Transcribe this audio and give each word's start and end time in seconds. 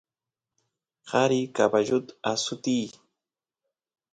qari 1.09 1.41
caballut 1.55 2.07
asutiy 2.31 2.85